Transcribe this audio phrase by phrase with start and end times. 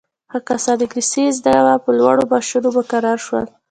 [0.31, 3.45] هغه کسان انګلیسي یې زده وه په لوړو معاشونو مقرر شول.